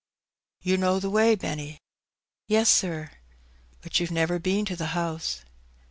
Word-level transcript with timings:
■» 0.65 0.67
'•You 0.73 0.79
know 0.79 0.99
the 0.99 1.11
way, 1.11 1.35
Benny?" 1.35 1.73
■"•" 1.73 1.79
"Yes, 2.47 2.71
sir."" 2.71 3.11
But 3.83 3.99
you've 3.99 4.09
never 4.09 4.39
been 4.39 4.65
to 4.65 4.75
the 4.75 4.87
house 4.97 5.45